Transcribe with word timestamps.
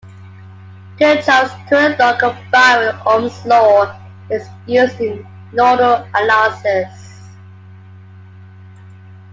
Kirchhoff's 0.97 1.53
current 1.69 1.99
law 1.99 2.17
combined 2.17 2.87
with 2.97 3.05
Ohm's 3.05 3.45
Law 3.45 3.95
is 4.31 4.47
used 4.65 4.99
in 4.99 5.23
nodal 5.53 6.03
analysis. 6.15 7.27